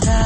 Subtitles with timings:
[0.00, 0.25] nada.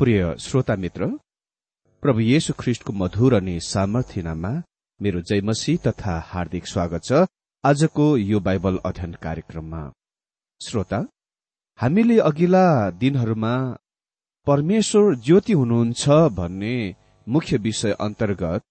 [0.00, 1.06] प्रिय श्रोता मित्र
[2.02, 4.50] प्रभु येशु ख्रिष्टको मधुर अनि सामर्थ्यनामा
[5.00, 7.24] मेरो जयमसी तथा हार्दिक स्वागत छ
[7.64, 9.80] आजको यो बाइबल अध्ययन कार्यक्रममा।
[10.60, 11.00] श्रोता
[11.78, 12.68] हामीले अघिल्ला
[13.00, 13.54] दिनहरूमा
[14.46, 16.08] परमेश्वर ज्योति हुनुहुन्छ
[16.38, 16.76] भन्ने
[17.26, 18.62] मुख्य विषय अन्तर्गत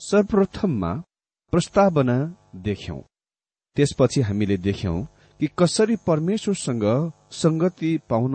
[0.00, 0.92] सर्वप्रथममा
[1.52, 2.18] प्रस्तावना
[2.68, 3.00] देख्यौं।
[3.76, 5.02] त्यसपछि हामीले देख्यौं
[5.40, 6.86] कि कसरी परमेश्वरसँग
[7.42, 8.34] संगति पाउन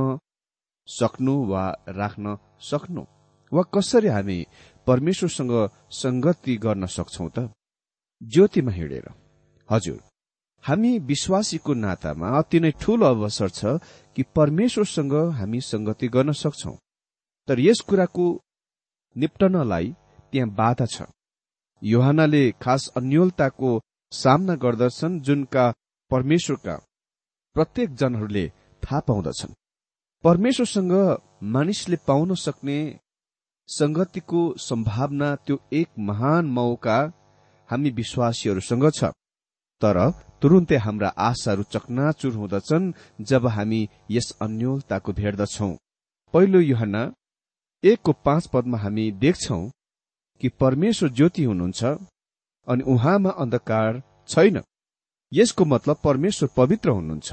[0.88, 3.04] सक्नु वा राख्न सक्नु?
[3.52, 4.40] वा कसरी हामी
[4.88, 5.54] परमेश्वरसँग
[5.92, 7.50] संगति गर्न सक्छौ त?
[8.22, 9.08] ज्योतिमा हिँडेर।
[9.70, 10.00] हजुर
[10.64, 13.66] हामी विश्वासीको नातामा अति नै ठूलो अवसर छ
[14.16, 16.74] कि परमेश्वरसँग हामी संगति गर्न सक्छौ।
[17.48, 18.26] तर यस कुराको
[19.16, 19.94] निप्टनलाई
[20.32, 21.02] त्यहाँ बाधा छ।
[21.82, 23.70] योहानाले खास अन्यलताको
[24.12, 25.66] सामना गर्दछन् जुनका
[26.12, 26.76] परमेश्वरका
[27.56, 28.46] प्रत्येक जनहरूले
[28.84, 29.54] थाहा पाउँदछन्।
[30.26, 30.92] परमेश्वरसँग
[31.54, 32.78] मानिसले पाउन सक्ने
[33.70, 36.96] संगतिको सम्भावना त्यो एक महान मौका
[37.70, 39.12] हामी विश्वासीहरूसँग छ।
[39.82, 39.98] तर
[40.42, 42.92] तुरुन्तै हाम्रा आशाहरू चकनाचुर हुँदछन्
[43.22, 43.82] जब हामी
[44.12, 45.70] यस अन्यलताको भेट्दछौ।
[46.34, 47.04] पहिलो युहना
[47.84, 49.60] एकको पाँच पदमा हामी देख्छौ
[50.42, 51.84] कि परमेश्वर ज्योति हुनुहुन्छ
[52.68, 54.62] अनि उहाँमा अन्धकार छैन।
[55.32, 57.30] यसको मतलब परमेश्वर पवित्र हुनुहुन्छ।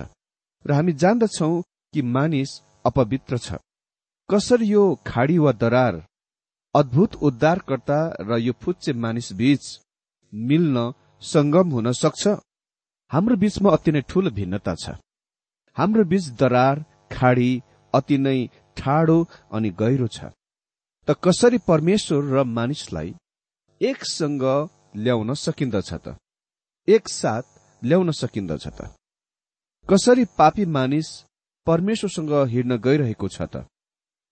[0.65, 1.51] र हामी जान्दछौ
[1.95, 2.51] कि मानिस
[2.85, 3.61] अपवित्र छ।
[4.29, 5.95] कसरी यो खाडी वा दरार
[6.75, 9.63] अद्भुत उद्धारकर्ता र यो फुच्चे मानिस बीच
[10.33, 10.93] मिल्न
[11.23, 12.23] संगम हुन सक्छ?
[13.11, 14.97] हाम्रो बीचमा अति नै ठूलो भिन्नता छ।
[15.77, 17.51] हाम्रो बीच दरार खाडी
[17.95, 18.39] अति नै
[18.77, 19.19] ठाडो
[19.53, 20.33] अनि गहिरो छ।
[21.09, 23.15] त कसरी परमेश्वर र मानिसलाई
[23.81, 24.45] एकसँग
[24.97, 26.17] ल्याउन सकिन्दछ त?
[26.89, 27.45] एकसाथ
[27.85, 28.81] ल्याउन सकिन्दछ त?
[29.87, 31.09] कसरी पापी मानिस
[31.67, 33.65] परमेश्वरसँग हिँड्न गइरहेको छ त।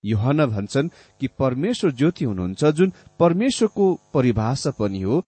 [0.04, 0.88] युहना भन्छन्
[1.20, 5.22] कि परमेश्वर ज्योति हुनुहुन्छ जुन परमेश्वरको परिभाषा पनि हो।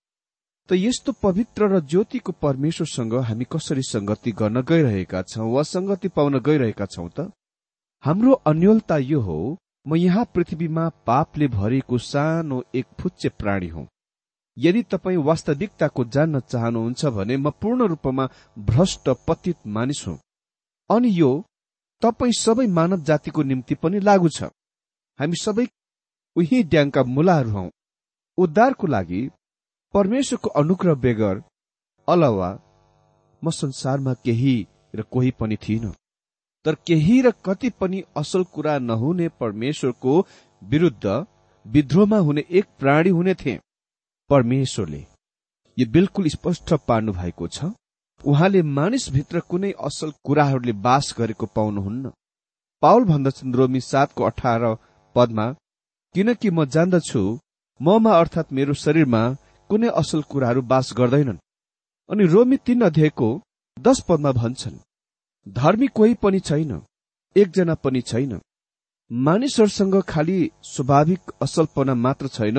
[0.68, 6.38] त यस्तो पवित्र र ज्योतिको परमेश्वरसँग हामी कसरी संगति गर्न गइरहेका छौँ वा संगति पाउन
[6.40, 7.30] गइरहेका छौँ त?
[8.04, 9.38] हाम्रो अन्यलता यो हो
[9.86, 13.86] म यहाँ पृथ्वीमा पापले भरेको सानो एक फुच्चे प्राणी हुँ।
[14.56, 18.28] यदि तपाईँ वास्तविकताको जान्न चाहनुहुन्छ भने म पूर्ण रूपमा
[18.58, 20.18] भ्रष्ट पतित मानिस हुँ।
[20.90, 21.32] अनि यो
[22.02, 24.50] तपाईँ सबै मानव जातिको निम्ति पनि लागू छ।
[25.18, 25.66] हामी सबै
[26.36, 27.64] उही ड्याङका मुलाहरू हौ।
[28.38, 29.22] उद्धारको लागि
[29.94, 31.42] परमेश्वरको अनुग्रह बेगर
[32.08, 32.50] अलावा
[33.42, 34.54] म संसारमा केही
[34.94, 35.90] र कोही पनि थिइन।
[36.64, 40.14] तर केही र कति पनि असल कुरा नहुने परमेश्वरको
[40.62, 41.04] विरुद्ध
[41.66, 43.60] विद्रोहमा हुने एक प्राणी हुने थिए।
[44.30, 45.06] परमेश्वरले
[45.76, 47.64] यो बिल्कुल स्पष्ट पार्नु भएको छ।
[48.24, 52.10] उहाँले मानिसभित्र कुनै असल कुराहरूले बास गरेको पाउनुहुन्न।
[52.82, 54.62] पाउल भन्दछन् रोमी सातको अठार
[55.16, 55.46] पदमा
[56.14, 57.22] किनकि म जान्दछु
[57.80, 59.22] ममा अर्थात् मेरो शरीरमा
[59.70, 61.42] कुनै असल कुराहरू बास गर्दैनन्
[62.10, 63.28] अनि रोमी तीन अध्यायको
[63.76, 64.78] दश पदमा भन्छन्
[65.46, 66.72] धर्मी कोही पनि छैन
[67.36, 68.32] एकजना पनि छैन।
[69.10, 72.58] मानिसहरूसँग खालि स्वाभाविक असलपना मात्र छैन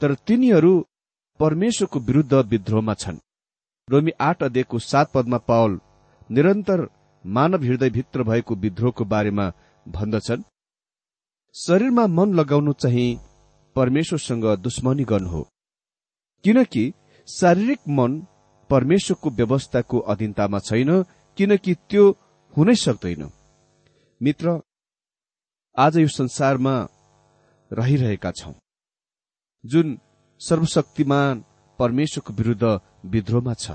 [0.00, 0.72] तर तिनीहरू
[1.40, 3.18] परमेश्वरको विरुद्ध विद्रोहमा छन्।
[3.90, 5.80] रोमी आठ अध्ययको सात पदमा पावल
[6.30, 6.88] निरन्तर
[7.26, 9.52] मानव हृदयभित्र भएको विद्रोहको बारेमा
[9.88, 10.42] भन्दछन्।
[11.54, 13.18] शरीरमा मन लगाउनु चाहिँ
[13.76, 15.48] परमेश्वरसँग दुश्मनी गर्नु हो।
[16.44, 16.92] किनकि
[17.28, 18.26] शारीरिक मन
[18.70, 21.02] परमेश्वरको व्यवस्थाको अधीनतामा छैन
[21.36, 22.10] किनकि त्यो
[22.56, 23.30] हुनै सक्दैन।
[24.22, 24.60] मित्र
[25.76, 26.74] आज यो संसारमा
[27.72, 28.52] रहिरहेका छौं।
[29.64, 29.98] जुन
[30.40, 31.44] सर्वशक्तिमान
[31.78, 33.70] परमेश्वरको विरुद्ध विद्रोहमा छ।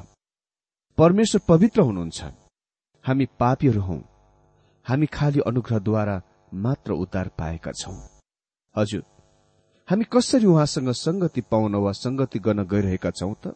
[0.97, 2.23] परमेश्वर पवित्र हुनुहुन्छ।
[3.05, 4.01] हामी पापीहरू हौ।
[4.85, 6.21] हामी खाली अनुग्रहद्वारा
[6.53, 7.97] मात्र उद्धार पाएका छौं।
[8.77, 9.03] हजुर
[9.89, 13.55] हामी कसरी उहाँसँग संगति पाउन वा संगति गर्न गइरहेका छौं त?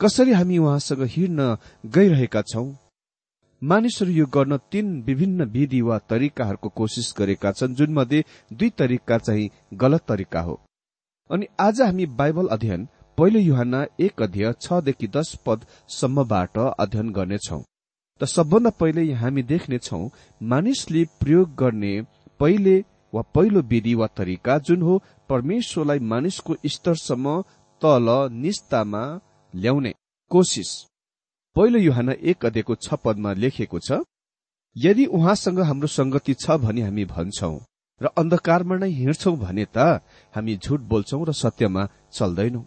[0.00, 2.74] कसरी हामी उहाँसँग हिँड्न गइरहेका छौं?
[3.62, 9.18] मानिसहरू यो गर्न तीन विभिन्न विधि वा तरिकाहरूको कोसिस गरेका छन् जुन मध्ये दुई तरिका
[9.18, 10.60] चाहिँ गलत तरिका हो।
[11.30, 17.58] अनि आज हामी बाइबल अध्ययन पहिलो युहान एक अध्यय छदेखि दश पदसम्मबाट अध्ययन गर्नेछौ।
[18.20, 19.98] त सबभन्दा पहिले हामी देख्नेछौ
[20.40, 21.90] मानिसले प्रयोग गर्ने
[22.40, 22.76] पहिले
[23.12, 24.94] वा पहिलो विधि वा तरिका जुन हो
[25.30, 27.34] परमेश्वरलाई मानिसको स्तरसम्म
[27.82, 28.06] तल
[28.36, 29.02] निस्तामा
[29.54, 29.92] ल्याउने
[30.30, 30.70] कोसिस।
[31.56, 34.00] पहिलो युहान एक अध्ययको छ पदमा लेखिएको छ
[34.76, 37.54] यदि उहाँसँग हाम्रो संगति छ भने हामी भन्छौ
[38.00, 39.90] र अन्धकारमा नै हिँड्छौ भने त
[40.34, 42.66] हामी झुट बोल्छौ र सत्यमा चल्दैनौ।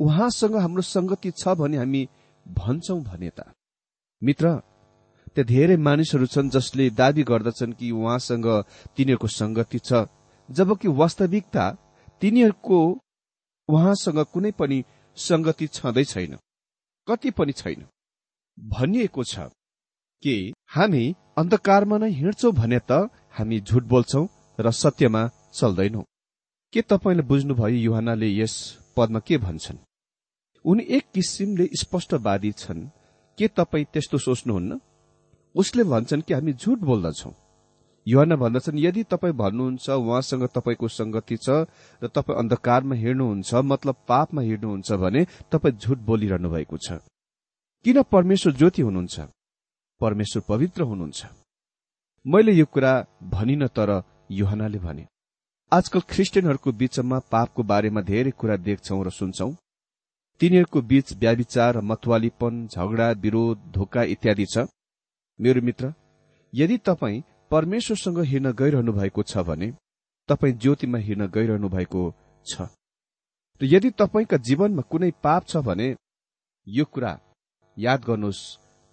[0.00, 2.08] उहाँसँग हाम्रो संगति छ भने हामी
[2.46, 3.52] भन्छौ भने त।
[4.22, 4.46] मित्र
[5.34, 8.46] त्यहाँ धेरै मानिसहरू छन् जसले दावी गर्दछन् कि उहाँसँग
[8.96, 10.06] तिनीहरूको संगति छ
[10.48, 11.64] जबकि वास्तविकता
[12.22, 12.78] तिनीहरूको
[13.68, 14.78] उहाँसँग कुनै पनि
[15.16, 16.36] संगति छँदै छैन
[17.08, 17.84] कति पनि छैन।
[18.58, 19.48] भनिएको छ
[20.22, 20.34] कि
[20.68, 21.04] हामी
[21.38, 24.26] अन्धकारमा नै हिँड्छौ भने त हामी झुट बोल्छौ
[24.58, 25.22] र सत्यमा
[25.54, 26.02] चल्दैनौ।
[26.72, 28.54] के तपाईँले बुझ्नुभयो युहानले यस
[28.96, 29.78] पदमा के भन्छन्?
[30.64, 32.88] उनी एक किसिमले स्पष्टवादी छन्।
[33.38, 34.80] के तपाईँ त्यस्तो सोच्नुहुन्न?
[35.54, 37.32] उसले भन्छन् कि हामी झुट बोल्दछौ।
[38.06, 41.48] युहान भन्दछन् यदि तपाईँ भन्नुहुन्छ उहाँसँग तपाईँको संगति छ
[42.02, 47.00] र तपाईँ अन्धकारमा हिँड्नुहुन्छ मतलब पापमा हिँड्नुहुन्छ भने तपाईँ झुट बोलिरहनु भएको छ।
[47.84, 49.20] किन परमेश्वर ज्योति हुनुहुन्छ?
[50.00, 51.26] परमेश्वर पवित्र हुनुहुन्छ।
[52.26, 52.92] मैले यो कुरा
[53.24, 53.90] भनिन तर
[54.30, 55.06] युहनाले भने
[55.72, 59.50] आजकल क्रिस्चियनहरूको बीचमा पापको बारेमा धेरै कुरा देख्छौ र सुन्छौ।
[60.40, 64.64] तिनीहरूको बीच व्याविचार मतवालीपन झगडा विरोध धोका इत्यादि छ।
[65.38, 65.92] मेरो मित्र
[66.52, 69.68] यदि तपाईँ परमेश्वरसँग हिँड्न गइरहनु भएको छ भने
[70.28, 72.02] तपाईँ ज्योतिमा हिँड्न गइरहनु भएको
[72.46, 72.68] छ।
[73.60, 75.88] र यदि तपाईँका जीवनमा कुनै पाप छ भने
[76.66, 77.12] यो कुरा
[77.76, 78.40] याद गर्नुहोस्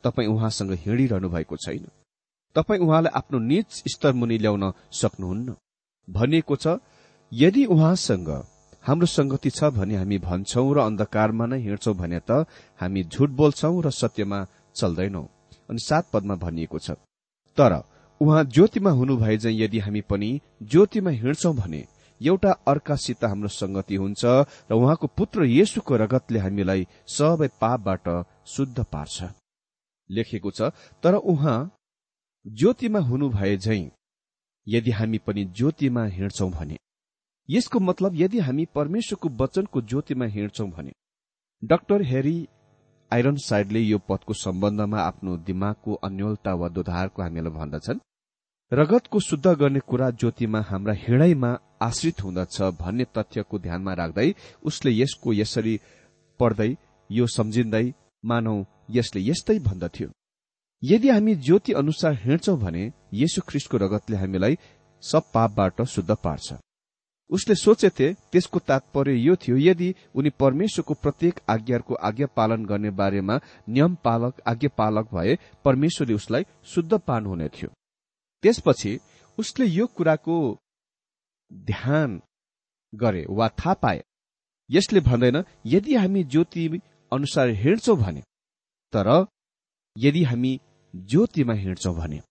[0.04, 1.86] तपाईँ उहाँसँग हिँडिरहनु भएको छैन।
[2.56, 5.56] तपाईँ उहाँलाई आफ्नो निज स्तर मुनि ल्याउन सक्नुहुन्न।
[6.08, 6.78] भनिएको छ
[7.32, 8.30] यदि उहाँसँग
[8.88, 12.46] हाम्रो संगति छ भने हामी भन्छौ र अन्धकारमा नै हिँड्छौ भने त
[12.80, 14.40] हामी झुट बोल्छौ र सत्यमा
[14.76, 15.24] चल्दैनौ।
[15.70, 16.92] अनि सात पदमा भनिएको छ।
[17.58, 17.74] तर
[18.22, 20.30] उहाँ ज्योतिमा हुनुभए झै यदि हामी पनि
[20.64, 21.84] ज्योतिमा हिँड्छौ भने
[22.22, 24.26] एउटा अर्कासित हाम्रो संगति हुन्छ
[24.72, 28.08] र उहाँको पुत्र येशुको रगतले हामीलाई सबै पापबाट
[28.48, 29.24] शुद्ध पार्छ।
[30.10, 30.72] लेखेको छ
[31.04, 31.60] तर उहाँ
[32.46, 33.80] ज्योतिमा हुनु भए झै
[34.68, 36.78] यदि हामी पनि ज्योतिमा हिँड्छौं भने
[37.50, 40.92] यसको मतलब यदि हामी परमेश्वरको वचनको ज्योतिमा हिँड्छौं भने
[41.64, 42.38] डाक्टर हेरी
[43.12, 48.00] आइरन साइडले यो पदको सम्बन्धमा आफ्नो दिमागको अन्यलता वा दोधारको हामीलाई भन्दछन्
[48.72, 51.52] रगतको शुद्ध गर्ने कुरा ज्योतिमा हाम्रा हिँडाइमा
[51.82, 55.80] आश्रित हुँदछ भन्ने तथ्यको ध्यानमा राख्दै उसले यसको यसरी
[56.40, 56.70] पढ्दै
[57.10, 57.86] यो सम्झिँदै
[58.24, 58.58] मानौ
[58.90, 60.10] यसले यस्तै भन्दथ्यो।
[60.84, 64.58] यदि हामी ज्योति अनुसार हिँड्छौं भने येशु ख्रिस्टको रगतले हामीलाई
[65.04, 66.54] सब पापबाट शुद्ध पार्छ।
[67.30, 73.40] उसले सोचेथे त्यसको तात्पर्य यो थियो यदि उनी परमेश्वरको प्रत्येक आज्ञाको आज्ञा पालन गर्ने बारेमा
[73.70, 77.70] नियम पालक आज्ञा पालक भए परमेश्वरले उसलाई शुद्ध पार्नुहुने थियो।
[78.44, 79.00] त्यसपछि
[79.38, 80.38] उसले यो कुराको
[81.54, 82.22] ध्यान
[82.96, 84.04] गरे वा थाहा पाए।
[84.70, 86.68] यसले भन्दैन यदि हामी ज्योति
[87.12, 88.22] अनुसार हिँड्छौं भने
[88.94, 89.28] तर
[89.98, 90.60] यदि हामी
[90.96, 92.22] ज्योतिमा हिँड्छौं भने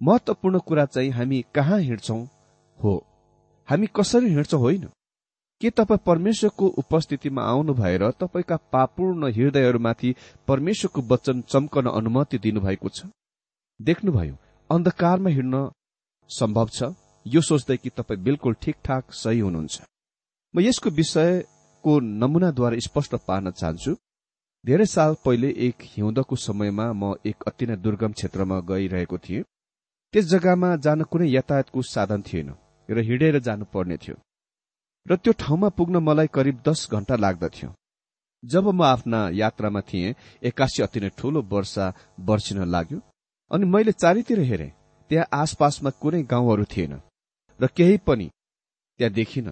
[0.00, 2.24] महत्वपूर्ण कुरा चाहिँ हामी कहाँ हिँड्छौं
[2.78, 2.94] हो?
[3.68, 4.88] हामी कसरी हिँड्छौं होइन?
[5.60, 10.14] के तपाईँ परमेश्वरको उपस्थितिमा आउनु भएर तपाईँका पापूर्ण हृदयहरूमाथि
[10.48, 13.06] परमेश्वरको वचन चम्कन अनुमति दिनुभएको छ?
[13.80, 14.36] देख्नुभयो
[14.70, 15.70] अन्धकारमा हिँड्न
[16.30, 16.94] सम्भव छ।
[17.26, 19.82] यो सोच्दै कि तपाईँ बिल्कुल ठिकठाक सही हुनुहुन्छ।
[20.54, 23.96] म यसको विषयको नमुनाद्वारा स्पष्ट पार्न चाहन्छु।
[24.66, 29.44] धेरै साल पहिले एक हिउँदको समयमा म एक अति नै दुर्गम क्षेत्रमा गइरहेको थिएँ।
[30.12, 32.54] त्यस जग्गामा जान कुनै यातायातको साधन थिएन।
[32.88, 34.16] र हिँडेर जानुपर्ने थियो।
[35.06, 37.70] र त्यो ठाउँमा पुग्न मलाई करिब दस घण्टा लाग्दथ्यो।
[38.42, 43.00] जब म आफ्ना यात्रामा थिएँ एक्कासी अति नै ठूलो वर्षा वर्षिन लाग्यो
[43.50, 44.70] अनि मैले चारैतिर हेरेँ
[45.10, 47.00] त्यहाँ आसपासमा कुनै गाउँहरू थिएन
[47.60, 48.28] र केही पनि
[49.00, 49.48] त्यहाँ देखिन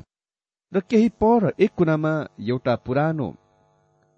[0.73, 2.13] र केही पर एक कुनामा
[2.47, 3.29] एउटा पुरानो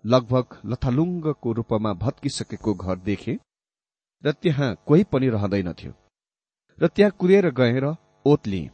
[0.05, 3.39] लगभग लथालुङ्गको रूपमा भत्किसकेको घर देखे
[4.25, 5.93] र त्यहाँ कोही पनि रहँदैनथ्यो
[6.79, 7.87] र त्यहाँ कुदेर गएर
[8.27, 8.74] ओत लिएँ।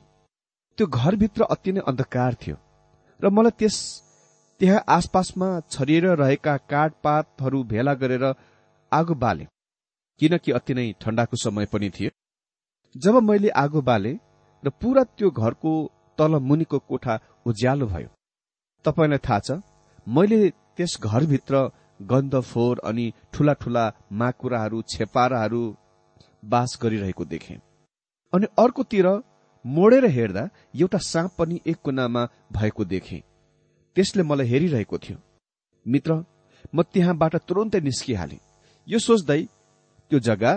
[0.81, 2.57] त्यो घरभित्र अति नै अन्धकार थियो।
[3.21, 3.77] र मलाई त्यस
[4.61, 8.25] त्यहाँ आसपासमा छरिएर रहेका काठपातहरू भेला गरेर
[8.93, 9.45] आगो बाले
[10.21, 12.11] किनकि अति नै ठण्डाको समय पनि थियो।
[12.95, 14.13] जब मैले आगो बाले
[14.63, 15.73] र पूरा त्यो घरको
[16.19, 18.09] तल मुनिको कोठा उज्यालो भयो
[18.85, 19.61] तपाईँलाई थाहा छ
[20.09, 20.39] मैले
[20.77, 21.65] त्यस घरभित्र
[22.11, 23.85] गन्ध फोहोर अनि ठूला ठूला
[24.21, 25.63] माकुराहरू छेपाराहरू
[26.45, 27.55] बास गरिरहेको देखे।
[28.33, 29.07] अनि अर्कोतिर
[29.65, 33.23] मोडेर हेर्दा एउटा साँप पनि एक कुनामा भएको देखे।
[33.97, 35.17] त्यसले मलाई हेरिरहेको थियो।
[35.87, 36.13] मित्र
[36.75, 38.39] म त्यहाँबाट तुरन्तै निस्किहाले।
[38.89, 39.43] यो सोच्दै
[40.11, 40.53] त्यो जग्गा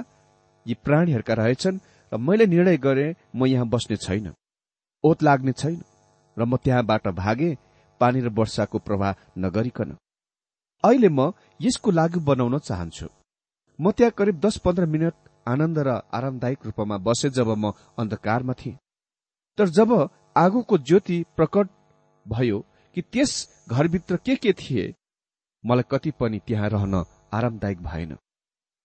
[0.65, 1.79] यी प्राणीहरूका रहेछन्
[2.11, 4.33] र मैले निर्णय गरे म यहाँ बस्ने छैन।
[5.03, 5.81] ओत लाग्ने छैन
[6.37, 7.49] र म त्यहाँबाट भागे
[8.01, 9.89] पानी र वर्षाको प्रवाह नगरिकन।
[10.83, 11.31] अहिले म
[11.61, 13.07] यसको लागू बनाउन चाहन्छु।
[13.79, 15.13] म त्यहाँ करिब दस पन्ध्र मिनट
[15.47, 18.77] आनन्द र आरामदायक रूपमा बसे जब म अन्धकारमा थिएँ।
[19.57, 21.69] तर जब आगोको ज्योति प्रकट
[22.25, 22.59] भयो
[22.95, 23.31] कि त्यस
[23.69, 24.93] घरभित्र के के थिए
[25.63, 26.95] मलाई कति पनि त्यहाँ रहन
[27.33, 28.17] आरामदायक भएन।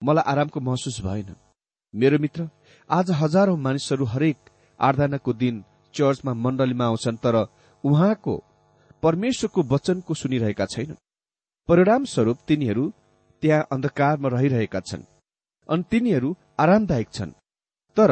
[0.03, 1.35] मलाई आरामको महसुस भएन।
[1.95, 2.49] मेरो मित्र
[2.91, 7.37] आज हजारौं मानिसहरू हरेक आराधनाको दिन चर्चमा मण्डलीमा आउँछन् तर
[7.85, 8.45] उहाँको
[9.03, 11.03] परमेश्वरको वचनको सुनिरहेका छैनन्।
[11.69, 12.93] परिणाम स्वरूप तिनीहरू
[13.43, 15.03] त्यहाँ अन्धकारमा रहिरहेका छन्।
[15.69, 17.31] अनि तिनीहरू आरामदायक छन्।
[17.97, 18.11] तर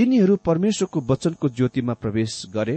[0.00, 2.76] तिनीहरू परमेश्वरको वचनको ज्योतिमा प्रवेश गरे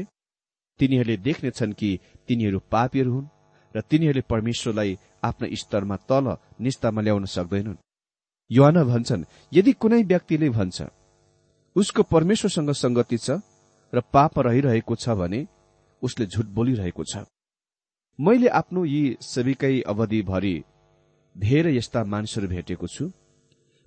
[0.80, 1.89] तिनीहरूले देख्नेछन् कि
[2.27, 3.27] तिनीहरू पापीहरू हुन्
[3.75, 6.25] र तिनीहरूले परमेश्वरलाई आफ्ना स्तरमा तल
[6.60, 7.80] निस्तामा ल्याउन सक्दैनन्।
[8.51, 10.77] युवाना भन्छन् यदि कुनै व्यक्तिले भन्छ
[11.75, 13.39] उसको परमेश्वरसँग संगति छ
[13.94, 15.39] र पापमा रहिरहेको छ भने
[16.02, 17.24] उसले झुट बोलिरहेको छ।
[18.19, 20.56] मैले आफ्नो यी सेविकै अवधिभरि
[21.36, 23.06] धेरै यस्ता मानिसहरू भेटेको छु।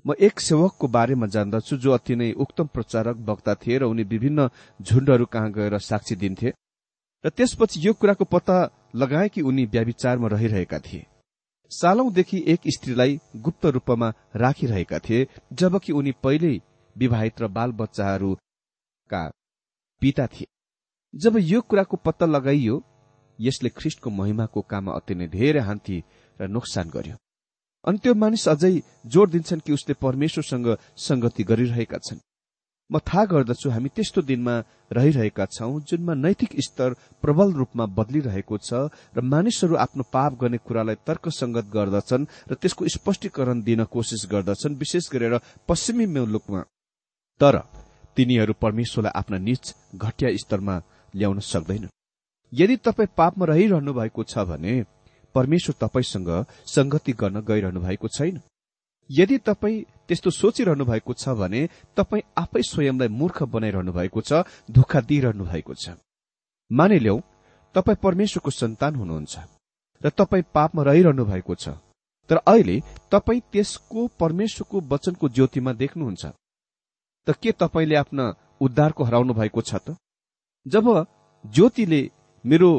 [0.07, 4.49] म एक सेवकको बारेमा जान्दछु जो अति नै उक्तम प्रचारक वक्ता थिए र उनी विभिन्न
[4.81, 6.53] झुण्डहरू कहाँ गएर साक्षी दिन्थे
[7.25, 8.59] र त्यसपछि यो कुराको पत्ता
[8.95, 11.07] लगाए कि उनी व्याविचारमा रहिरहेका थिए।
[11.71, 16.61] सालौंदेखि एक स्त्रीलाई गुप्त रूपमा राखिरहेका थिए जबकि उनी पहिल्यै
[16.97, 19.23] विवाहित र बाल बच्चाहरूका
[20.03, 20.47] पिता थिए।
[21.15, 22.83] जब यो कुराको पत्ता लगाइयो
[23.39, 26.03] यसले ख्रिष्टको महिमाको काममा अति नै धेरै हान्ती
[26.41, 27.17] र नोक्सान गर्यो।
[27.87, 28.75] अनि त्यो मानिस अझै
[29.07, 32.25] जोड़ दिन्छन् कि उसले परमेश्वरसँग संगति गरिरहेका छन्।
[32.91, 34.55] म थाहा गर्दछु हामी त्यस्तो दिनमा
[34.93, 41.03] रहिरहेका छौं जुनमा नैतिक स्तर प्रबल रूपमा बदलिरहेको छ र मानिसहरू आफ्नो पाप गर्ने कुरालाई
[41.07, 45.35] तर्कसंगत गर्दछन् र त्यसको स्पष्टीकरण दिन कोसिस गर्दछन् विशेष गरेर
[45.69, 46.61] पश्चिमी मुलुकमा।
[47.41, 47.57] तर
[48.17, 50.77] तिनीहरू परमेश्वरलाई आफ्ना निच घटिया स्तरमा
[51.15, 51.89] ल्याउन सक्दैन
[52.53, 54.75] यदि तपाईँ पापमा रहिरहनु भएको छ भने
[55.37, 56.31] परमेश्वर तपाईँसँग
[56.75, 58.41] संगति गर्न गइरहनु भएको छैन।
[59.11, 61.61] यदि तपाईँ त्यस्तो सोचिरहनु भएको छ भने
[61.97, 65.95] तपाईँ आफै स्वयंलाई मूर्ख बनाइरहनु भएको छ धोका दिइरहनु भएको छ।
[66.71, 67.21] मानिल्याउ
[67.75, 69.35] तपाईँ परमेश्वरको सन्तान हुनुहुन्छ
[70.01, 71.69] र तपाईँ पापमा रहिरहनु भएको छ।
[72.31, 72.77] तर अहिले
[73.11, 76.25] तपाईँ त्यसको परमेश्वरको वचनको ज्योतिमा देख्नुहुन्छ।
[77.27, 78.25] त के तपाईँले आफ्ना
[78.61, 79.97] उद्धारको हराउनु भएको छ त?
[80.67, 80.87] जब
[81.45, 82.03] ज्योतिले
[82.45, 82.71] मेरो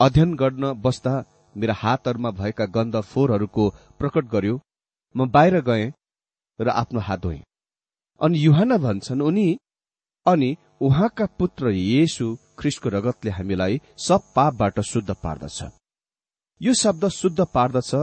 [0.00, 1.14] अध्ययन गर्न बस्दा
[1.56, 4.60] मेरा हातहरूमा भएका गन्ध फोहोरहरूको प्रकट गर्यो।
[5.14, 5.92] म बाहिर गएँ
[6.58, 7.40] र आफ्नो हात धोएँ।
[8.20, 9.48] अनि युहान भन्छन् उनी
[10.26, 12.26] अनि उहाँका पुत्र येसु
[12.58, 15.58] ख्रिस्टको रगतले हामीलाई सब पापबाट शुद्ध पार्दछ।
[16.60, 17.94] यो शब्द शुद्ध पार्दछ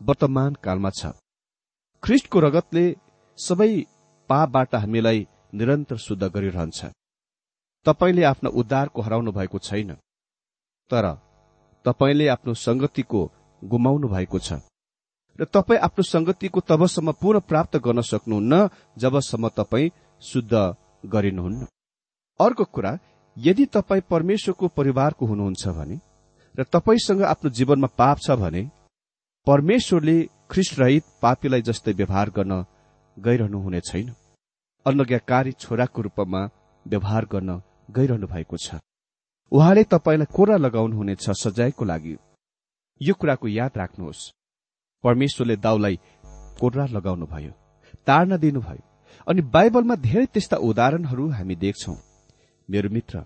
[0.00, 1.12] वर्तमान कालमा छ।
[2.02, 2.84] ख्रिस्टको रगतले
[3.38, 3.72] सबै
[4.30, 6.78] पापबाट हामीलाई निरन्तर शुद्ध गरिरहन्छ।
[7.86, 9.90] तपाईँले आफ्नो उद्धारको हराउनु भएको छैन।
[10.90, 11.06] तर
[11.84, 13.20] तपाईँले आफ्नो संगतिको
[13.62, 14.60] गुमाउनु भएको छ।
[15.38, 20.52] र तपाईँ आफ्नो संगतिको तबसम्म पूर्ण प्राप्त गर्न सक्नुहुन्न जबसम्म तपाईँ शुद्ध
[21.06, 21.66] गरिनुहुन्न।
[22.40, 22.98] अर्को कुरा
[23.36, 25.96] यदि तपाईँ परमेश्वरको परिवारको हुनुहुन्छ भने
[26.54, 28.62] र तपाईँसँग आफ्नो जीवनमा पाप छ भने
[29.46, 30.16] परमेश्वरले
[30.50, 32.64] ख्रिस्टरहित पापीलाई जस्तै व्यवहार गर्न
[33.16, 34.08] गइरहनु हुने छैन।
[34.86, 36.40] अन्नज्ञाकारी छोराको रूपमा
[36.86, 38.80] व्यवहार गर्न गइरहनु भएको छ।
[39.52, 42.16] उहाँले तपाईँलाई कोरा लगाउनुहुनेछ सजायको लागि।
[43.00, 44.30] यो कुराको याद राख्नुहोस्।
[45.04, 45.98] परमेश्वरले दाउलाई
[46.60, 47.52] कोर्रा लगाउनुभयो
[48.06, 48.82] तार्न दिनुभयो
[49.26, 51.94] अनि बाइबलमा धेरै त्यस्ता उदाहरणहरू हामी देख्छौ।
[52.68, 53.24] मेरो मित्र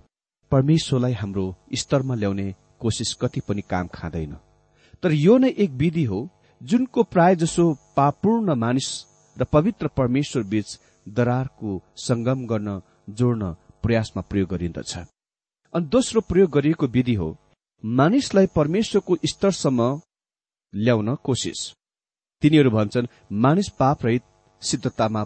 [0.53, 2.49] परमेश्वरलाई हाम्रो स्तरमा ल्याउने
[2.81, 4.37] कोसिस कति पनि काम खाँदैन।
[5.03, 6.29] तर यो नै एक विधि हो
[6.61, 7.65] जुनको प्राय जसो
[7.97, 8.89] पापूर्ण मानिस
[9.37, 14.93] र पवित्र परमेश्वर बीच दरारको संगम गर्न जोड्न प्रयासमा प्रयोग गरिन्दछ।
[15.75, 17.29] अनि दोस्रो प्रयोग गरिएको विधि हो
[17.85, 19.81] मानिसलाई परमेश्वरको स्तरसम्म
[20.73, 21.61] ल्याउन कोसिस।
[22.43, 23.11] तिनीहरू भन्छन्
[23.45, 24.23] मानिस पाप रहित
[24.63, 25.23] सिद्धतामा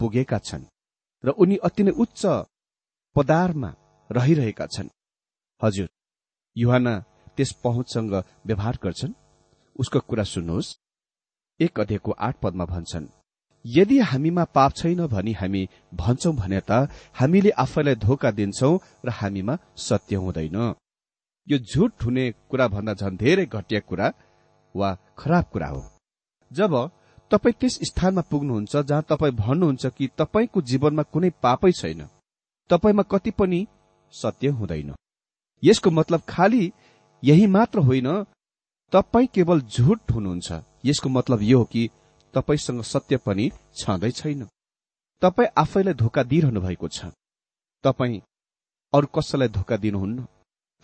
[0.00, 0.64] पुगेका छन्
[1.24, 2.22] र उनी अति नै उच्च
[3.16, 3.70] पदारमा
[4.10, 4.88] रहिरहेका छन्।
[5.60, 5.88] हजुर
[6.56, 6.94] युहाना
[7.36, 8.14] त्यस पहुँचसँग
[8.46, 9.18] व्यवहार गर्छन्।
[9.76, 10.76] उसको कुरा सुन्नुहोस्।
[11.60, 13.12] एक अध्ययको आठ पदमा भन्छन्
[13.66, 18.70] यदि हामीमा पाप छैन भनी हामी भन्छौ भने त हामीले आफैलाई धोका दिन्छौ
[19.04, 20.56] र हामीमा सत्य हुँदैन।
[21.46, 24.12] यो झुट हुने कुरा भन्दा झन् धेरै घटिया कुरा
[24.74, 25.82] वा खराब कुरा हो।
[26.50, 26.74] जब
[27.30, 32.06] तपाईँ त्यस स्थानमा पुग्नुहुन्छ जहाँ तपाईँ भन्नुहुन्छ कि तपाईँको जीवनमा कुनै पापै छैन
[32.70, 33.66] तपाईँमा कति पनि
[34.14, 34.94] सत्य हुँदैन।
[35.62, 36.72] यसको मतलब खालि
[37.22, 38.08] यही मात्र होइन
[38.92, 41.88] तपाईँ केवल झुट हुनुहुन्छ। यसको मतलब यो हो कि
[42.36, 44.46] तपाईँसँग सत्य पनि छँदै छैन।
[45.22, 47.10] तपाईँ आफैलाई धोका दिइरहनु भएको छ।
[47.84, 48.20] तपाईँ
[48.92, 50.26] अरू कसैलाई धोका दिनुहुन्न?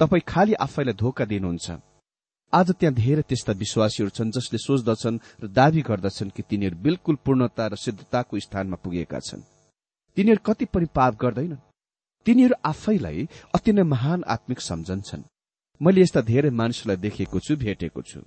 [0.01, 1.71] तपाईँ खालि आफैलाई धोका दिनुहुन्छ।
[2.53, 7.67] आज त्यहाँ धेरै त्यस्ता विश्वासीहरू छन् जसले सोच्दछन् र दावी गर्दछन् कि तिनीहरू बिल्कुल पूर्णता
[7.67, 9.43] र सिद्धताको स्थानमा पुगेका छन्।
[10.17, 11.65] तिनीहरू कति पनि पाप गर्दैनन्।
[12.27, 15.23] तिनीहरू आफैलाई अति नै महान आत्मिक सम्झन्छन्
[15.81, 18.21] मैले यस्ता धेरै मानिसहरूलाई देखेको छु भेटेको छु।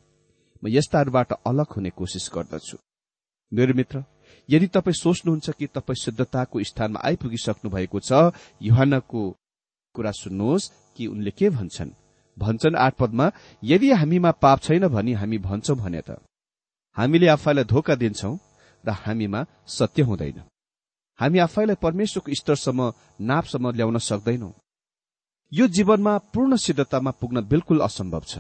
[0.63, 2.77] म यस्ताहरूबाट अलग हुने कोसिस गर्दछु।
[3.51, 4.03] मेरो मित्र
[4.49, 8.11] यदि तपाईँ सोच्नुहुन्छ कि तपाईँ शुद्धताको स्थानमा आइपुगिसक्नु भएको छ
[8.61, 9.21] युहानको
[9.95, 11.91] कुरा सुन्नुहोस् कि उनले के भन्छन्।
[12.37, 13.31] भन्छन् आठ पदमा
[13.63, 16.19] यदि हामीमा पाप छैन भनी हामी भन्छौं भने त।
[16.97, 18.37] हामीले आफैलाई धोका दिन्छौ
[18.83, 20.41] र हामीमा सत्य हुँदैन।
[21.19, 24.51] हामी आफैलाई परमेश्वरको स्तरसम्म नापसम्म ल्याउन सक्दैनौ।
[25.51, 28.37] यो जीवनमा पूर्ण सिद्धतामा पुग्न बिल्कुल असम्भव छ।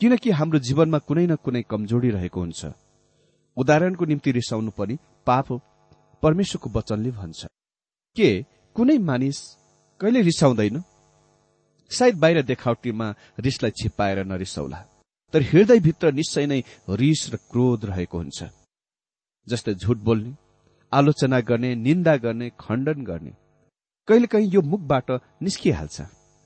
[0.00, 2.62] किनकि हाम्रो जीवनमा कुनै न कुनै कमजोरी रहेको हुन्छ।
[3.58, 5.60] उदाहरणको निम्ति रिसाउनु पनि पाप हो
[6.22, 7.46] परमेश्वरको वचनले भन्छ।
[8.16, 8.28] के
[8.76, 9.38] कुनै मानिस
[10.00, 10.82] कहिले रिसाउँदैन?
[11.90, 14.78] सायद बाहिर देखावटीमा रिसलाई छिप्पाएर नरिसाउला
[15.34, 16.60] तर हृदयभित्र निश्चय नै
[17.00, 18.38] रिस र क्रोध रहेको हुन्छ।
[19.46, 20.36] जस्तै झुट बोल्ने
[20.92, 23.32] आलोचना गर्ने निन्दा गर्ने खण्डन गर्ने
[24.08, 25.10] कहिलेकाहीँ यो मुखबाट
[25.42, 26.00] निस्किहाल्छ।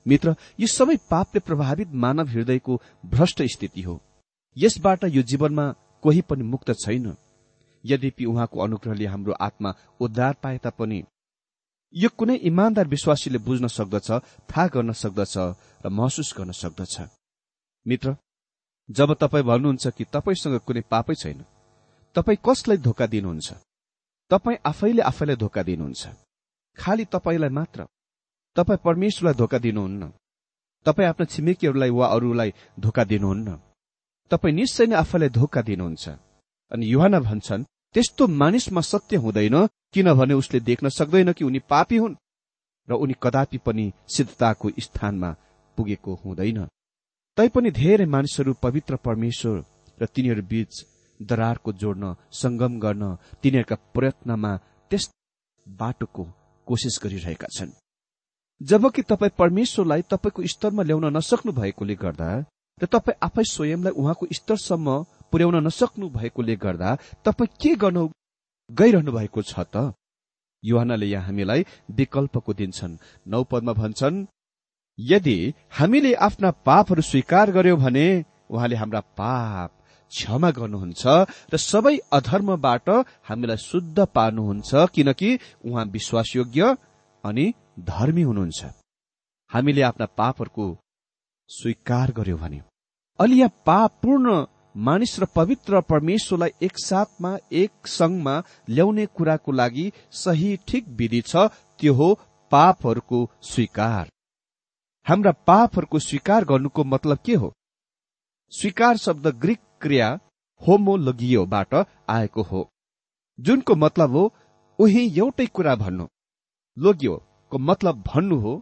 [0.05, 3.99] मित्र यो सबै पापले प्रभावित मानव हृदयको भ्रष्ट स्थिति हो।
[4.57, 5.65] यसबाट यो जीवनमा
[6.03, 7.15] कोही पनि मुक्त छैन।
[7.83, 11.03] यद्यपि उहाँको अनुग्रहले हाम्रो आत्मा उद्धार पाए तापनि
[11.93, 14.09] यो कुनै इमान्दार विश्वासीले बुझ्न सक्दछ
[14.49, 15.35] थाहा गर्न सक्दछ
[15.83, 16.95] र महसुस गर्न सक्दछ।
[17.85, 18.15] मित्र
[18.89, 21.45] जब तपाईँ भन्नुहुन्छ कि तपाईँसँग कुनै पापै छैन
[22.15, 23.53] तपाईँ कसलाई धोका दिनुहुन्छ?
[24.31, 26.07] तपाईँ आफैले आफैलाई धोका दिनुहुन्छ।
[26.77, 27.87] खालि तपाईँलाई मात्र।
[28.55, 30.11] तपाईँ परमेश्वरलाई धोका दिनुहुन्न।
[30.85, 33.49] तपाईँ आफ्ना छिमेकीहरूलाई वा अरूलाई धोका दिनुहुन्न।
[34.31, 36.05] तपाईँ निश्चय नै आफैलाई धोका दिनुहुन्छ।
[36.71, 37.63] अनि युवाना भन्छन्
[37.95, 39.55] त्यस्तो मानिसमा सत्य हुँदैन
[39.93, 42.15] किनभने उसले देख्न सक्दैन कि उनी पापी हुन्
[42.87, 45.29] र उनी कदापि पनि सिद्धताको स्थानमा
[45.77, 46.59] पुगेको हुँदैन।
[47.37, 49.63] तैपनि धेरै मानिसहरू पवित्र परमेश्वर
[50.01, 50.71] र तिनीहरू बीच
[51.19, 53.03] दरारको जोड्न संगम गर्न
[53.41, 54.51] तिनीहरूका प्रयत्नमा
[54.91, 55.03] त्यस
[55.65, 56.23] बाटोको
[56.67, 57.71] कोसिस गरिरहेका छन्।
[58.61, 62.29] जबकि तपाईँ परमेश्वरलाई तपाईँको स्तरमा ल्याउन नसक्नु भएकोले गर्दा
[62.81, 64.87] र तपाईँ आफै स्वयंलाई उहाँको स्तरसम्म
[65.31, 66.89] पुर्याउन नसक्नु भएकोले गर्दा
[67.25, 68.03] तपाईँ के गर्नु
[68.69, 69.93] गइरहनु भएको छ त?
[70.63, 74.25] युवानाले यहाँ हामीलाई विकल्पको दिन्छन्। नौ पदमा भन्छन्
[74.99, 75.37] यदि
[75.79, 78.07] हामीले आफ्ना पापहरू स्वीकार गर्यौं भने
[78.49, 79.71] उहाँले हाम्रा पाप
[80.11, 81.03] क्षमा गर्नुहुन्छ
[81.53, 82.89] र सबै अधर्मबाट
[83.29, 85.29] हामीलाई शुद्ध पार्नुहुन्छ किनकि
[85.65, 86.75] उहाँ विश्वासयोग्य
[87.23, 87.45] अनि
[87.79, 88.61] धर्मी हुनुहुन्छ।
[89.51, 90.65] हामीले आफ्ना पापहरूको
[91.53, 92.61] स्वीकार गर्यौं भने।
[93.19, 98.35] अलि यहाँ पाप पूर्ण मानिस र पवित्र परमेश्वरलाई एकसाथमा एक संघमा
[98.69, 101.47] ल्याउने कुराको लागि सही ठिक विधि छ
[101.79, 102.13] त्यो हो
[102.51, 104.09] पापहरूको स्वीकार।
[105.05, 107.53] हाम्रा पापहरूको स्वीकार गर्नुको मतलब के हो?
[108.51, 110.09] स्वीकार शब्द ग्रिक क्रिया
[110.61, 111.75] होमोलोगियोबाट
[112.09, 112.67] आएको हो।
[113.39, 114.23] जुनको मतलब हो
[114.79, 116.07] उही एउटै कुरा भन्नु।
[116.77, 117.15] लोगियो
[117.51, 118.61] को मतलब भन्नु हो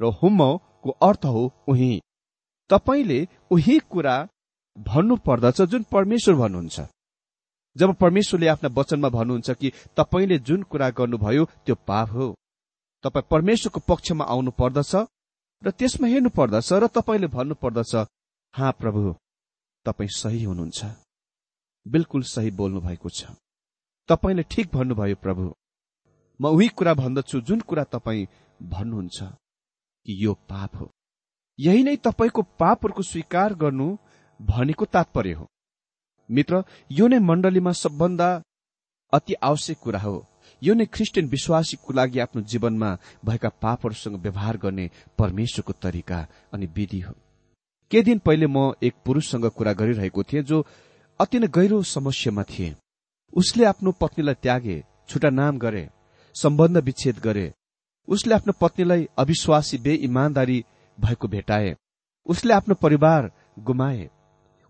[0.00, 2.00] र हुमको अर्थ हो उही।
[2.70, 4.28] तपाईँले उही कुरा
[4.78, 6.80] भन्नु पर्दछ जुन परमेश्वर भन्नुहुन्छ।
[7.76, 12.34] जब परमेश्वरले आफ्ना वचनमा भन्नुहुन्छ कि तपाईँले जुन कुरा गर्नुभयो त्यो पाप हो।
[13.04, 14.94] तपाईँ परमेश्वरको पक्षमा आउनु पर्दछ
[15.62, 17.94] र त्यसमा हेर्नु पर्दछ र तपाईँले भन्नु पर्दछ
[18.54, 19.14] हा प्रभु
[19.86, 20.84] तपाईँ सही हुनुहुन्छ।
[21.86, 23.32] बिल्कुल सही बोल्नु भएको छ।
[24.08, 25.54] तपाईँले ठिक भन्नुभयो प्रभु।
[26.40, 28.26] म उही कुरा भन्दछु जुन कुरा तपाईँ
[28.62, 29.22] भन्नुहुन्छ
[30.06, 30.90] कि यो पाप हो।
[31.58, 33.96] यही नै तपाईँको पापहरूको स्वीकार गर्नु
[34.40, 35.46] भनेको तात्पर्य हो।
[36.30, 38.28] मित्र यो नै मण्डलीमा सबभन्दा
[39.12, 40.16] अति आवश्यक कुरा हो।
[40.62, 42.90] यो नै क्रिस्चियन विश्वासीको लागि आफ्नो जीवनमा
[43.24, 47.14] भएका पापहरूसँग व्यवहार गर्ने परमेश्वरको तरिका अनि विधि हो।
[47.90, 50.64] केही दिन पहिले म एक पुरुषसँग कुरा गरिरहेको थिएँ जो
[51.20, 52.74] अति नै गहिरो समस्यामा थिए।
[53.32, 55.88] उसले आफ्नो पत्नीलाई त्यागे छुटा नाम गरे
[56.34, 57.52] सम्बन्ध विच्छेद गरे।
[58.08, 60.64] उसले आफ्नो पत्नीलाई अविश्वासी बे इमान्दारी
[61.00, 61.74] भएको भेटाए।
[62.26, 64.08] उसले आफ्नो परिवार गुमाए।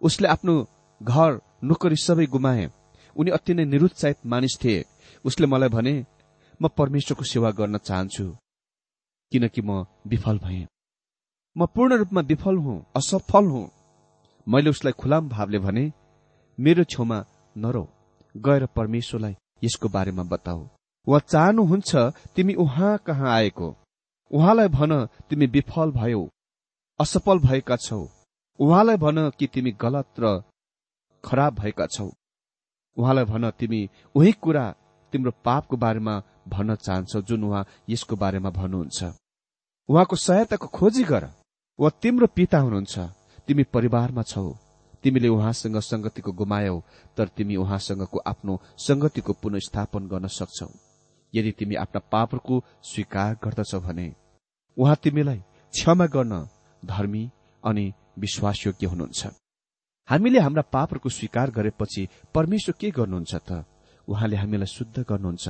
[0.02, 0.54] उसले आफ्नो
[1.00, 2.70] घर नोकरी सबै गुमाए।
[3.16, 4.84] उनी अति नै निरुत्साहित मानिस थिए।
[5.24, 5.94] उसले मलाई भने
[6.62, 8.24] म परमेश्वरको सेवा गर्न चाहन्छु
[9.32, 10.66] किनकि म विफल भए।
[11.56, 13.70] म पूर्ण रूपमा विफल हुँ असफल हुँ।
[14.46, 15.92] मैले उसलाई खुलाम भावले भने
[16.58, 17.24] मेरो छेउमा
[17.56, 17.84] नरौ
[18.34, 20.68] गएर परमेश्वरलाई यसको बारेमा बताऊ।
[21.06, 21.96] वा चाहनुहुन्छ
[22.36, 23.68] तिमी उहाँ कहाँ आएको?
[24.30, 26.28] उहाँलाई भन तिमी विफल भयौ
[27.00, 28.08] असफल भएका छौ।
[28.58, 30.42] उहाँलाई भन कि तिमी गलत र
[31.24, 32.10] खराब भएका छौ।
[32.96, 34.74] उहाँलाई भन तिमी उही कुरा
[35.12, 39.04] तिम्रो पापको बारेमा भन्न चाहन्छौ जुन उहाँ यसको बारेमा भन्नुहुन्छ।
[39.88, 41.28] उहाँको सहायताको खोजी गर।
[41.78, 42.98] वा तिम्रो पिता हुनुहुन्छ।
[43.46, 44.52] तिमी परिवारमा छौ।
[45.02, 46.82] तिमीले उहाँसँग संगतिको गुमायौ
[47.16, 50.87] तर तिमी उहाँसँगको आफ्नो संगतिको पुनस्थापन गर्न सक्छौ।
[51.34, 54.14] यदि तिमी आफ्ना पापहरूको स्वीकार गर्दछौ भने
[54.78, 55.38] उहाँ तिमीलाई
[55.72, 56.48] क्षमा गर्न
[56.84, 57.30] धर्मी
[57.64, 59.26] अनि विश्वासयोग्य हुनुहुन्छ।
[60.08, 63.64] हामीले हाम्रा पापहरूको स्वीकार गरेपछि परमेश्वर के गर्नुहुन्छ त?
[64.08, 65.48] उहाँले हामीलाई शुद्ध गर्नुहुन्छ।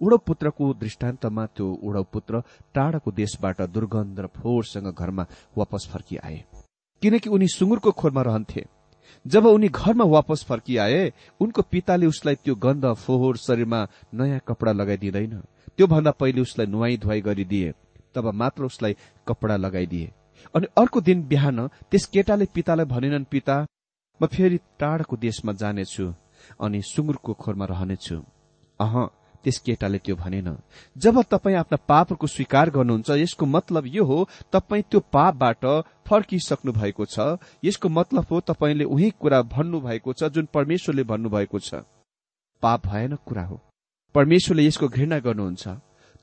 [0.00, 2.40] उडौ पुत्रको दृष्टान्तमा त्यो उडौ पुत्र
[2.74, 6.44] टाढाको देशबाट दुर्गन्ध र फोहोरसँग घरमा वापस फर्किआए।
[7.02, 8.64] किनकि उनी सुँगुरको खोरमा रहन्थे।
[9.26, 13.80] जब उनी घरमा वापस फर्किआए उनको पिताले उसलाई त्यो गन्ध फोहोर शरीरमा
[14.14, 15.34] नयाँ कपडा लगाइदिँदैन।
[15.76, 17.72] त्योभन्दा पहिले उसलाई नुहाई धुवाई गरिदिए
[18.14, 18.96] तब मात्र उसलाई
[19.28, 20.10] कपडा लगाइदिए।
[20.54, 23.66] अनि अर्को दिन बिहान त्यस केटाले पितालाई भनेनन् पिता
[24.20, 26.06] म फेरि टाढाको देशमा जानेछु
[26.60, 28.16] अनि सुँगुरको खोरमा रहनेछु।
[28.80, 28.94] अह
[29.44, 30.56] त्यस केटाले त्यो भनेन।
[30.96, 35.64] जब तपाईँ आफ्ना पापहरूको स्वीकार गर्नुहुन्छ यसको मतलब यो हो तपाईँ त्यो पापबाट
[36.06, 41.58] फर्किसक्नु भएको छ। यसको मतलब हो तपाईँले उही कुरा भन्नु भएको छ जुन परमेश्वरले भन्नुभएको
[41.58, 41.82] छ।
[42.62, 43.60] पाप भएन कुरा हो।
[44.14, 45.68] परमेश्वरले यसको घृणा गर्नुहुन्छ।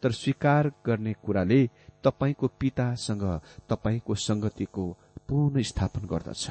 [0.03, 1.61] तर स्वीकार गर्ने कुराले
[2.03, 3.23] तपाईँको पितासँग
[3.69, 4.85] तपाईँको संगतिको
[5.27, 6.49] पुनः स्थापन गर्दछ।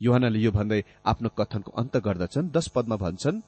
[0.00, 3.40] युवानाले यो भन्दै आफ्नो कथनको अन्त गर्दछन्। दश पदमा भन्छन्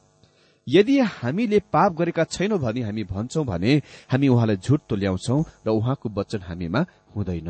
[0.67, 3.77] यदि हामीले पाप गरेका छैनौं भने हामी भन्छौं भने
[4.11, 6.81] हामी उहाँलाई झुट ल्याउँछौ र उहाँको वचन हामीमा
[7.17, 7.49] हुँदैन।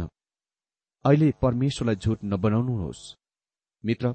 [1.05, 3.15] अहिले परमेश्वरलाई झुट नबनाउनुहोस्।
[3.85, 4.15] मित्र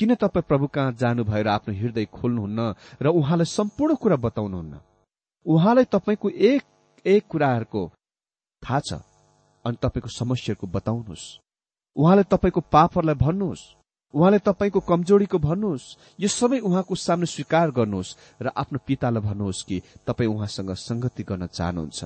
[0.00, 4.80] किन तपाईँ प्रभु कहाँ जानु भएर आफ्नो हृदय खोल्नुहुन्न र उहाँलाई सम्पूर्ण कुरा बताउनुहुन्न?
[5.46, 6.62] उहाँलाई तपाईँको एक
[7.04, 7.82] एक कुराहरूको
[8.62, 8.92] थाहा छ
[9.64, 11.24] अनि तपाईँको समस्याहरूको बताउनुहोस्।
[11.96, 13.81] उहाँले तपाईँको पापहरूलाई भन्नुहोस्।
[14.14, 15.86] उहाँले तपाईँको कमजोरीको भन्नुहोस्
[16.20, 21.46] यो सबै उहाँको सामने स्वीकार गर्नुहोस् र आफ्नो पितालाई भन्नुहोस् कि तपाईँ उहाँसँग संगति गर्न
[21.48, 22.04] चाहनुहुन्छ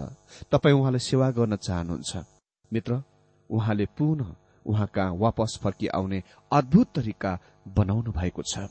[0.51, 2.13] तपाईँ उहाँलाई सेवा गर्न चाहनुहुन्छ।
[2.71, 3.03] मित्र
[3.51, 4.35] उहाँले पुनः
[4.67, 7.39] उहाँ कहाँ वापस फर्की आउने अद्भुत तरिका
[7.69, 8.71] बनाउनु भएको छ।